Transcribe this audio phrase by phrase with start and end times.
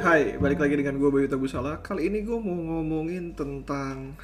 [0.00, 1.84] Hai, balik lagi dengan gue Bayu Tabusala.
[1.84, 4.16] Kali ini gue mau ngomongin tentang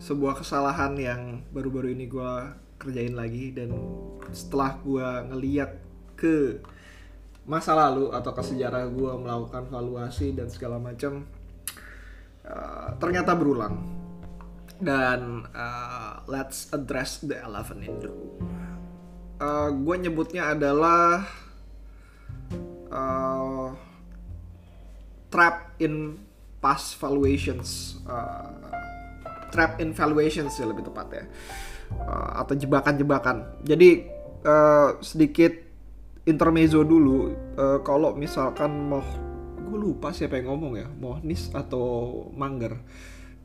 [0.00, 2.32] sebuah kesalahan yang baru-baru ini gue
[2.80, 3.76] kerjain lagi dan
[4.32, 5.76] setelah gue ngeliat
[6.16, 6.64] ke
[7.44, 11.28] masa lalu atau ke sejarah gue melakukan valuasi dan segala macam
[12.48, 13.84] uh, ternyata berulang
[14.80, 18.32] dan uh, let's address the elephant in the room.
[19.44, 21.28] Uh, gue nyebutnya adalah
[22.88, 23.27] uh,
[25.28, 26.16] trap in
[26.58, 28.68] past valuations uh,
[29.48, 31.24] trap in valuations sih lebih tepat ya
[31.96, 33.64] uh, atau jebakan-jebakan.
[33.64, 34.04] Jadi
[34.44, 35.52] uh, sedikit
[36.28, 39.00] intermezzo dulu uh, kalau misalkan mau
[39.68, 42.80] gue lupa siapa yang ngomong ya Mohnis atau Mangger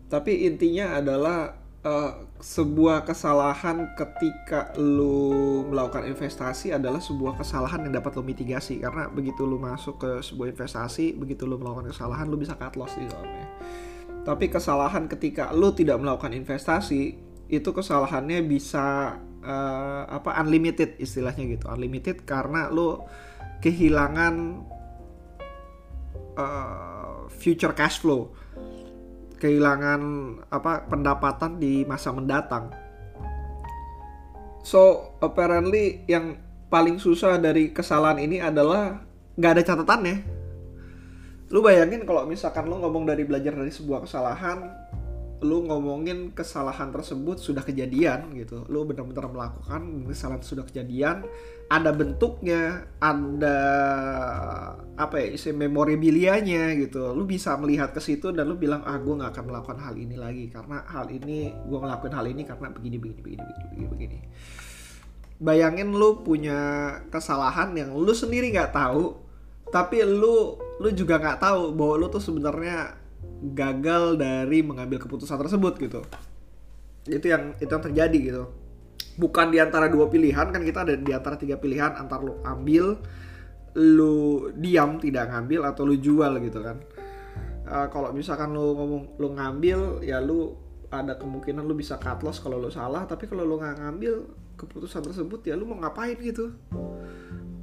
[0.07, 8.15] tapi intinya adalah uh, sebuah kesalahan ketika lu melakukan investasi adalah sebuah kesalahan yang dapat
[8.17, 8.79] lo mitigasi.
[8.79, 12.95] Karena begitu lu masuk ke sebuah investasi begitu lu melakukan kesalahan lu bisa cut loss
[12.95, 13.47] di dalamnya.
[14.23, 17.19] Tapi kesalahan ketika lu tidak melakukan investasi
[17.51, 21.67] itu kesalahannya bisa uh, apa unlimited istilahnya gitu.
[21.67, 23.03] Unlimited karena lu
[23.59, 24.63] kehilangan
[26.39, 28.31] uh, future cash flow
[29.43, 30.01] kehilangan
[30.47, 32.71] apa pendapatan di masa mendatang.
[34.63, 36.39] So apparently yang
[36.71, 39.03] paling susah dari kesalahan ini adalah
[39.35, 40.17] nggak ada catatannya.
[41.51, 44.71] Lu bayangin kalau misalkan lu ngomong dari belajar dari sebuah kesalahan,
[45.43, 51.27] lu ngomongin kesalahan tersebut sudah kejadian gitu lu benar-benar melakukan kesalahan sudah kejadian
[51.67, 53.59] ada bentuknya ada
[54.95, 59.13] apa ya isi memorabilianya gitu lu bisa melihat ke situ dan lu bilang ah gue
[59.13, 62.97] nggak akan melakukan hal ini lagi karena hal ini gue ngelakuin hal ini karena begini
[62.97, 64.17] begini begini begini begini, begini.
[65.43, 66.59] bayangin lu punya
[67.11, 69.19] kesalahan yang lu sendiri nggak tahu
[69.73, 73.02] tapi lu lu juga nggak tahu bahwa lu tuh sebenarnya
[73.51, 76.01] gagal dari mengambil keputusan tersebut gitu.
[77.03, 78.43] Itu yang itu yang terjadi gitu.
[79.19, 82.97] Bukan di antara dua pilihan kan kita ada di antara tiga pilihan antar lu ambil
[83.75, 86.79] lu diam tidak ngambil atau lu jual gitu kan.
[87.63, 90.55] Uh, kalau misalkan lu ngomong lu ngambil ya lu
[90.93, 94.29] ada kemungkinan lu bisa cut loss kalau lu salah tapi kalau lu nggak ngambil
[94.59, 96.55] keputusan tersebut ya lu mau ngapain gitu.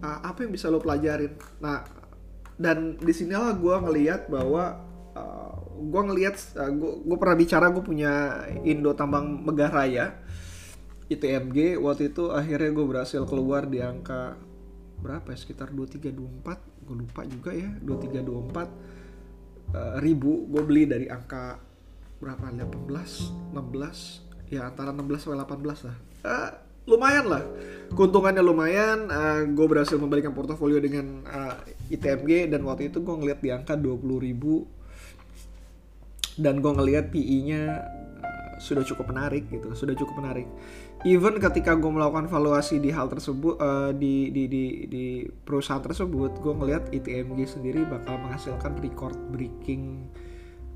[0.00, 1.32] Uh, apa yang bisa lu pelajarin?
[1.64, 1.86] Nah
[2.60, 6.70] dan di sinilah gue ngelihat bahwa uh, gue ngelihat uh,
[7.06, 10.06] gue pernah bicara gue punya Indo Tambang Megah Raya
[11.10, 14.38] ITMG waktu itu akhirnya gue berhasil keluar di angka
[15.02, 15.38] berapa ya?
[15.38, 20.46] Sekitar 2324 gue lupa juga ya 2324 uh, ribu.
[20.46, 21.58] Gue beli dari angka
[22.22, 22.54] berapa?
[22.54, 25.96] 18 16 ya antara 16 sampai 18 lah.
[26.22, 26.50] Uh,
[26.86, 27.42] lumayan lah.
[27.90, 29.10] Keuntungannya lumayan.
[29.10, 31.58] Uh, gue berhasil membalikan portofolio dengan uh,
[31.90, 33.98] ITMG dan waktu itu gue ngeliat di angka 20
[34.30, 34.62] ribu
[36.36, 37.62] dan gue ngelihat PI-nya
[38.22, 40.46] uh, sudah cukup menarik gitu sudah cukup menarik.
[41.08, 46.38] Even ketika gue melakukan valuasi di hal tersebut uh, di, di di di perusahaan tersebut
[46.38, 50.12] gue ngelihat ITMG sendiri bakal menghasilkan record breaking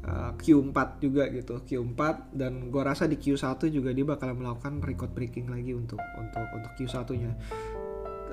[0.09, 2.01] uh, Q4 juga gitu Q4
[2.37, 6.73] dan gue rasa di Q1 juga dia bakal melakukan record breaking lagi untuk untuk untuk
[6.77, 7.33] Q1 nya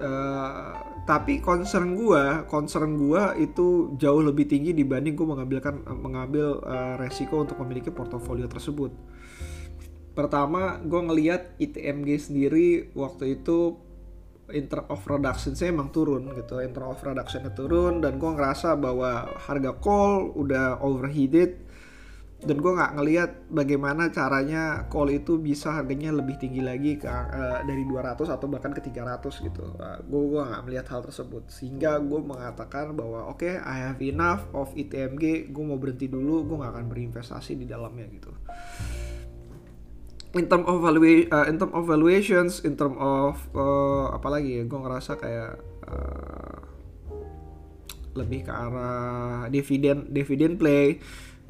[0.01, 0.73] Uh,
[1.05, 7.41] tapi concern gue, concern gue itu jauh lebih tinggi dibanding gue mengambilkan mengambil uh, resiko
[7.41, 8.93] untuk memiliki portofolio tersebut.
[10.11, 13.79] Pertama, gue ngelihat ITMG sendiri waktu itu
[14.51, 19.31] inter of production saya emang turun gitu, inter of productionnya turun dan gue ngerasa bahwa
[19.39, 21.70] harga call udah overheated
[22.41, 27.61] dan gue nggak ngelihat bagaimana caranya call itu bisa harganya lebih tinggi lagi ke uh,
[27.61, 29.61] dari 200 atau bahkan ke 300 gitu.
[29.77, 31.45] Uh, gue gue nggak melihat hal tersebut.
[31.53, 36.49] Sehingga gue mengatakan bahwa oke okay, I have enough of ITMG gue mau berhenti dulu
[36.49, 38.33] gue nggak akan berinvestasi di dalamnya gitu.
[40.33, 44.57] In term of valua uh, in term of valuations in term of uh, apa lagi
[44.57, 46.57] ya gue ngerasa kayak uh,
[48.17, 50.99] lebih ke arah dividen dividen play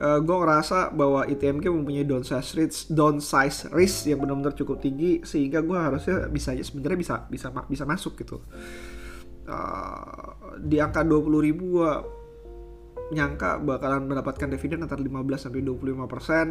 [0.01, 5.61] uh, gue ngerasa bahwa ITMG mempunyai downsize risk, downsize risk yang benar-benar cukup tinggi sehingga
[5.61, 8.41] gue harusnya bisa sebenarnya bisa bisa bisa masuk gitu.
[9.45, 11.91] Uh, di angka 20 ribu gue
[13.11, 16.47] nyangka bakalan mendapatkan dividen antara 15 sampai 25 persen.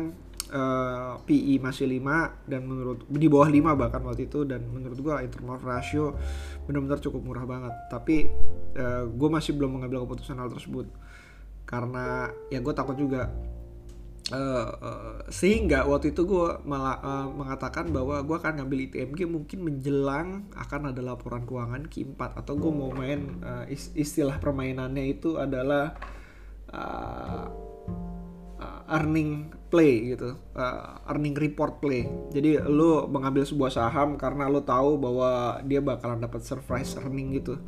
[0.50, 5.14] Uh, PI masih 5 dan menurut di bawah 5 bahkan waktu itu dan menurut gue
[5.23, 6.19] internal ratio
[6.67, 7.70] benar-benar cukup murah banget.
[7.87, 8.26] Tapi
[8.76, 10.91] uh, gue masih belum mengambil keputusan hal tersebut
[11.70, 13.31] karena ya gue takut juga.
[14.31, 19.58] Uh, uh, sehingga waktu itu gue malah uh, mengatakan bahwa gue akan ngambil ITMG mungkin
[19.67, 25.99] menjelang akan ada laporan keuangan Q4 atau gue mau main uh, istilah permainannya itu adalah
[26.70, 27.46] uh,
[28.62, 30.38] uh, earning play gitu.
[30.55, 32.06] Uh, earning report play.
[32.31, 37.58] Jadi lo mengambil sebuah saham karena lo tahu bahwa dia bakalan dapat surprise earning gitu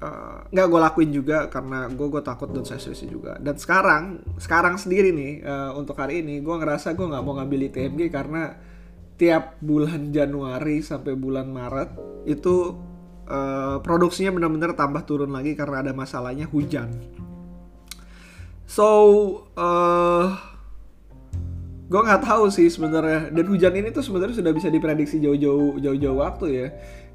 [0.00, 3.36] Eh, nggak uh, gue lakuin juga karena gue gue takut dan saya juga.
[3.36, 7.68] Dan sekarang sekarang sendiri nih uh, untuk hari ini gue ngerasa gue nggak mau ngambil
[7.68, 8.56] ITMG karena
[9.20, 12.72] tiap bulan Januari sampai bulan Maret itu
[13.28, 16.96] uh, produksinya benar-benar tambah turun lagi karena ada masalahnya hujan.
[18.64, 18.88] So
[19.52, 20.32] uh,
[21.92, 23.28] gue nggak tahu sih sebenarnya.
[23.36, 26.68] Dan hujan ini tuh sebenarnya sudah bisa diprediksi jauh-jauh jauh-jauh waktu ya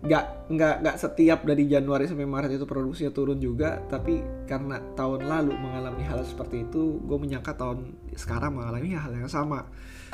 [0.03, 5.23] nggak nggak nggak setiap dari Januari sampai Maret itu produksinya turun juga tapi karena tahun
[5.25, 9.65] lalu mengalami hal seperti itu gue menyangka tahun sekarang mengalami hal yang sama.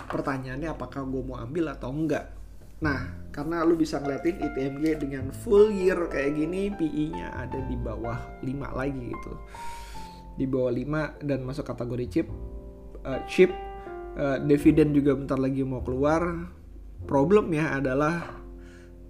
[0.08, 2.38] Pertanyaannya apakah gue mau ambil atau enggak
[2.82, 8.18] nah karena lu bisa ngeliatin ITMG dengan full year kayak gini PI-nya ada di bawah
[8.42, 9.34] 5 lagi gitu.
[10.34, 12.28] Di bawah 5 dan masuk kategori chip
[13.06, 13.54] uh, chip
[14.18, 16.50] uh, dividen juga bentar lagi mau keluar.
[17.06, 18.41] Problemnya adalah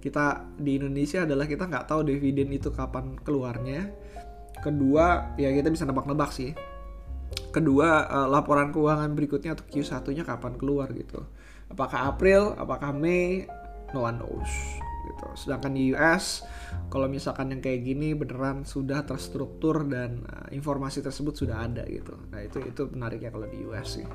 [0.02, 3.86] kita di Indonesia adalah kita nggak tahu dividen itu kapan keluarnya.
[4.58, 6.50] Kedua ya kita bisa nebak-nebak sih.
[7.54, 11.22] Kedua uh, laporan keuangan berikutnya atau Q1 nya kapan keluar gitu.
[11.70, 13.46] Apakah April apakah Mei?
[13.94, 14.52] No one knows
[15.06, 15.26] gitu.
[15.38, 16.42] Sedangkan di US
[16.90, 22.18] kalau misalkan yang kayak gini beneran sudah terstruktur dan uh, informasi tersebut sudah ada gitu.
[22.34, 24.06] Nah itu itu menariknya kalau di US sih.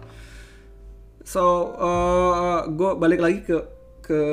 [1.23, 3.76] So uh, gue balik lagi ke
[4.07, 4.23] ke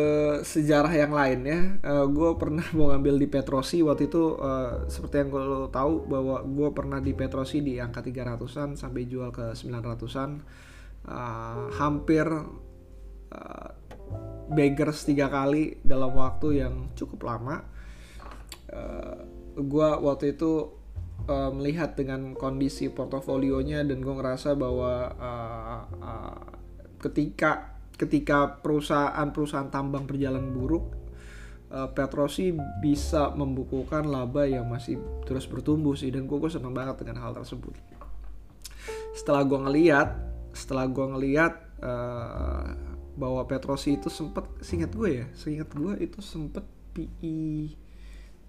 [0.47, 1.61] sejarah yang lain ya.
[1.83, 6.47] Uh, gue pernah mau ngambil di Petrosi waktu itu uh, seperti yang gue tahu bahwa
[6.47, 10.31] gue pernah di Petrosi di angka 300-an sampai jual ke 900-an.
[11.05, 12.25] Uh, eh, hampir
[13.35, 13.69] uh,
[14.55, 17.67] beggars tiga kali dalam waktu yang cukup lama.
[18.71, 19.27] Uh,
[19.59, 20.71] gue waktu itu
[21.27, 26.47] uh, melihat dengan kondisi portofolionya dan gue ngerasa bahwa uh, uh,
[27.03, 30.91] ketika ketika perusahaan-perusahaan tambang berjalan buruk,
[31.71, 37.23] uh, Petrosi bisa membukukan laba yang masih terus bertumbuh sih dan gue gue banget dengan
[37.23, 37.75] hal tersebut.
[39.15, 40.09] Setelah gue ngeliat,
[40.51, 42.67] setelah gue ngeliat uh,
[43.15, 47.75] bahwa Petrosi itu sempet, singkat gue ya, seingat gue itu sempet PI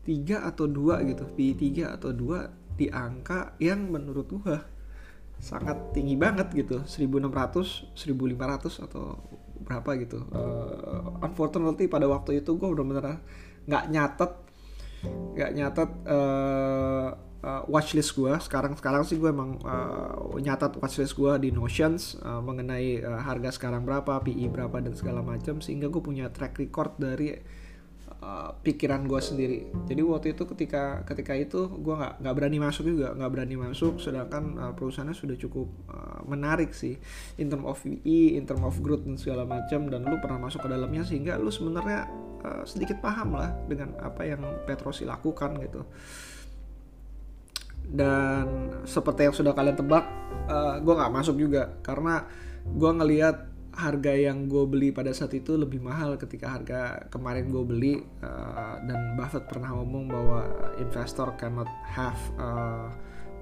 [0.05, 1.53] 3 atau 2 gitu, PI
[1.85, 4.74] 3 atau 2 di angka yang menurut gue
[5.39, 6.83] sangat tinggi banget gitu.
[6.83, 9.19] 1600 1500 atau
[9.61, 10.23] berapa gitu.
[10.29, 13.19] Uh, unfortunately pada waktu itu gue bener-bener
[13.65, 14.31] nggak nyatet
[15.05, 17.09] nggak nyatet uh,
[17.45, 22.41] uh, watchlist gue sekarang sekarang sih gue emang uh, nyatat watchlist gue di Notions uh,
[22.41, 26.97] mengenai uh, harga sekarang berapa PI berapa dan segala macam sehingga gue punya track record
[26.97, 27.37] dari
[28.21, 29.59] uh, pikiran gue sendiri.
[29.85, 34.01] Jadi waktu itu ketika ketika itu gue nggak nggak berani masuk juga nggak berani masuk
[34.01, 36.97] sedangkan uh, perusahaannya sudah cukup uh, menarik sih.
[37.41, 40.65] In term of VE in term of growth dan segala macam dan lu pernah masuk
[40.65, 42.09] ke dalamnya sehingga lu sebenarnya
[42.45, 45.81] uh, sedikit paham lah dengan apa yang Petrosi lakukan gitu.
[47.85, 50.05] Dan seperti yang sudah kalian tebak
[50.49, 52.25] uh, gue nggak masuk juga karena
[52.65, 57.63] gue ngelihat harga yang gue beli pada saat itu lebih mahal ketika harga kemarin gue
[57.63, 57.93] beli
[58.23, 60.39] uh, dan Buffett pernah ngomong bahwa
[60.79, 62.87] investor cannot have uh,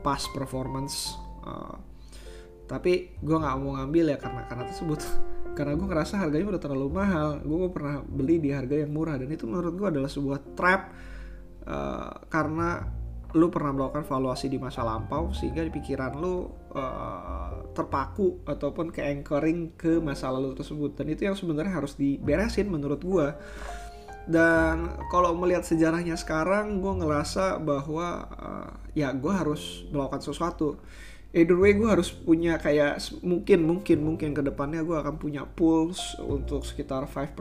[0.01, 1.13] past performance
[1.45, 1.77] uh,
[2.63, 5.01] tapi gue nggak mau ngambil ya karena karena tersebut.
[5.53, 7.37] Karena gue ngerasa harganya udah terlalu mahal.
[7.45, 9.21] Gue pernah beli di harga yang murah.
[9.21, 10.81] Dan itu menurut gue adalah sebuah trap
[11.69, 12.89] uh, karena
[13.33, 19.01] lu pernah melakukan valuasi di masa lampau sehingga di pikiran lu uh, terpaku ataupun ke
[19.01, 20.93] anchoring ke masa lalu tersebut?
[20.93, 23.33] Dan itu yang sebenarnya harus diberesin menurut gua.
[24.23, 30.79] Dan kalau melihat sejarahnya sekarang gue ngerasa bahwa uh, ya gue harus melakukan sesuatu.
[31.33, 36.15] Either way gue harus punya kayak mungkin mungkin mungkin ke depannya gue akan punya pools
[36.21, 37.33] untuk sekitar 5%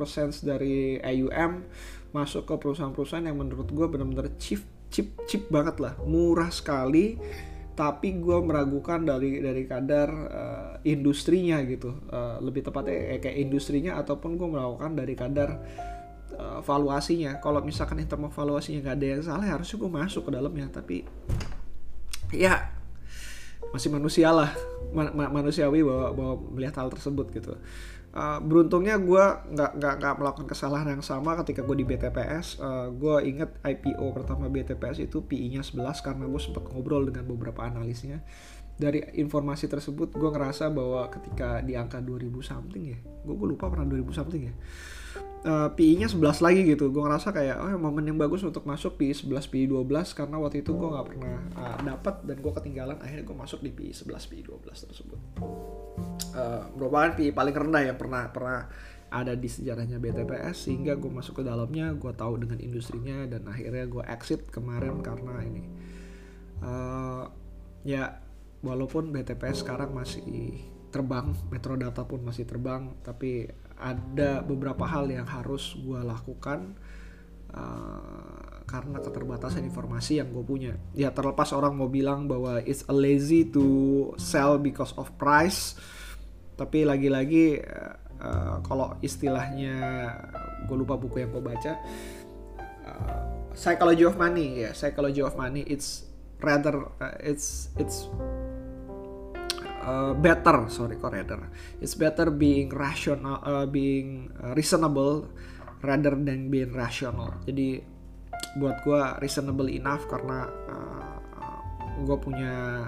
[0.43, 1.69] dari AUM
[2.17, 5.97] masuk ke perusahaan-perusahaan yang menurut gue benar-benar cheap cheap cheap banget lah.
[6.05, 7.17] Murah sekali
[7.73, 12.05] tapi gue meragukan dari dari kadar uh, industrinya gitu.
[12.13, 15.57] Uh, lebih tepatnya eh, kayak industrinya ataupun gue meragukan dari kadar
[16.37, 17.41] uh, valuasinya.
[17.41, 21.09] Kalau misalkan term valuasinya gak ada yang salah harusnya gue masuk ke dalamnya tapi
[22.29, 22.71] ya
[23.73, 24.53] masih manusia lah.
[24.93, 27.57] Ma ma manusiawi bahwa, bahwa melihat hal tersebut gitu
[28.13, 29.25] uh, beruntungnya gue
[29.57, 33.51] nggak nggak nggak melakukan kesalahan yang sama ketika gue di BTPS uh, eh, gue inget
[33.65, 38.21] IPO pertama BTPS itu PI-nya 11 karena gue sempat ngobrol dengan beberapa analisnya
[38.77, 43.71] dari informasi tersebut gue ngerasa bahwa ketika di angka 2000 something ya gue gue lupa
[43.71, 44.55] pernah 2000 something ya
[45.47, 46.91] uh, PI-nya 11 lagi gitu.
[46.91, 50.63] Gue ngerasa kayak oh momen yang bagus untuk masuk PI 11 PI 12 karena waktu
[50.63, 54.31] itu gue nggak pernah uh, dapat dan gue ketinggalan akhirnya gue masuk di PI 11
[54.31, 55.21] PI 12 tersebut.
[56.33, 58.71] Uh, merupakan PI paling rendah yang pernah pernah
[59.13, 63.85] ada di sejarahnya BTPS sehingga gue masuk ke dalamnya gue tahu dengan industrinya dan akhirnya
[63.85, 65.65] gue exit kemarin karena ini.
[66.63, 67.27] Uh,
[67.83, 68.23] ya
[68.63, 70.63] walaupun BTPS sekarang masih
[70.95, 73.51] terbang Metro Data pun masih terbang tapi
[73.81, 76.79] ada beberapa hal yang harus gue lakukan
[77.51, 80.79] uh, karena keterbatasan informasi yang gue punya.
[80.95, 83.67] Ya terlepas orang mau bilang bahwa it's a lazy to
[84.17, 85.75] sell because of price
[86.55, 87.59] tapi lagi-lagi
[88.23, 89.75] uh, kalau istilahnya
[90.69, 91.73] gue lupa buku yang gue baca
[92.87, 93.25] uh,
[93.57, 96.07] psychology of money ya yeah, psychology of money it's
[96.39, 98.07] rather uh, it's it's
[99.83, 101.51] uh, better sorry kok rather
[101.83, 105.29] it's better being rational uh, being reasonable
[105.83, 107.35] rather than being rational.
[107.45, 107.83] Jadi
[108.57, 111.17] buat gue reasonable enough karena uh,
[112.03, 112.87] gue punya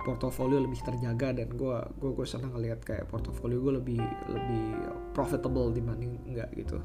[0.00, 4.00] portofolio lebih terjaga dan gue gue gue senang ngelihat kayak portofolio gue lebih
[4.32, 4.64] lebih
[5.12, 6.80] profitable dibanding enggak gitu.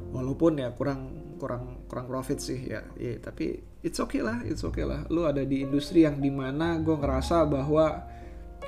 [0.00, 4.82] Walaupun ya kurang kurang kurang profit sih ya ya tapi it's okay lah it's okay
[4.82, 5.06] lah.
[5.12, 8.09] Lu ada di industri yang di mana gue ngerasa bahwa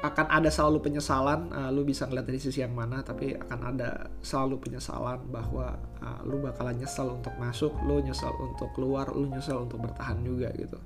[0.02, 4.10] akan ada selalu penyesalan uh, lu bisa ngeliat dari sisi yang mana tapi akan ada
[4.18, 9.62] selalu penyesalan bahwa uh, lu bakalan nyesel untuk masuk lu nyesel untuk keluar lu nyesel
[9.62, 10.78] untuk bertahan juga gitu.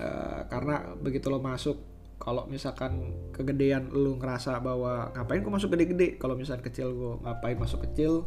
[0.00, 1.76] Eh, karena begitu lo masuk
[2.16, 6.16] kalau misalkan kegedean lu ngerasa bahwa ngapain gue masuk gede-gede?
[6.16, 8.24] Kalau misalkan kecil gue ngapain masuk kecil?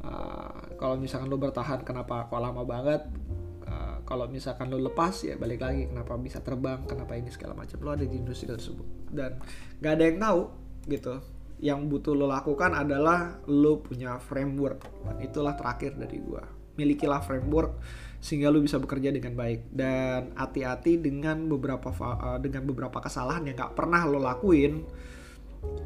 [0.00, 0.48] Uh,
[0.80, 3.04] kalau misalkan lu bertahan kenapa kok lama banget?
[3.06, 3.39] uh,
[4.10, 7.78] kalau misalkan lu lepas ya balik lagi kenapa bisa terbang kenapa ini segala macam.
[7.78, 9.06] Lo ada di industri tersebut.
[9.06, 9.38] Dan
[9.78, 10.40] gak ada yang tahu
[10.90, 11.14] gitu.
[11.62, 14.82] Yang butuh lo lakukan adalah lo punya framework.
[15.06, 16.42] Dan itulah terakhir dari gue
[16.74, 17.78] milikilah framework
[18.18, 19.70] sehingga lu bisa bekerja dengan baik.
[19.70, 24.82] Dan hati-hati dengan beberapa uh, dengan beberapa kesalahan yang nggak pernah lo lakuin.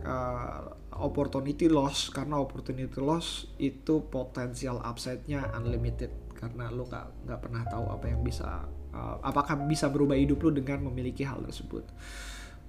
[0.01, 7.63] Uh, opportunity loss karena opportunity loss itu potensial upside-nya unlimited karena lo nggak nggak pernah
[7.65, 11.89] tahu apa yang bisa uh, apakah bisa berubah hidup lo dengan memiliki hal tersebut.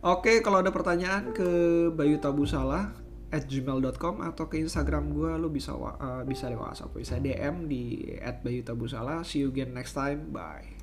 [0.05, 1.49] Oke, kalau ada pertanyaan ke
[1.91, 2.93] Bayu Tabusala
[3.33, 8.15] at gmail.com atau ke Instagram gue lo bisa uh, bisa lewat WhatsApp bisa DM di
[8.21, 10.31] at Bayu Tabusala see you again next time.
[10.31, 10.77] Bye